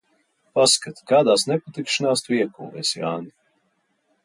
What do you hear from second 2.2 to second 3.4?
tu iekūlies, Jāni!